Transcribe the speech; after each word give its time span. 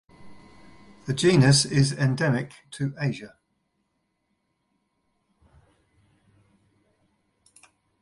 The 1.05 1.13
genus 1.13 1.63
is 1.63 1.91
endemic 1.91 2.53
to 2.71 2.95
Asia. 2.99 3.35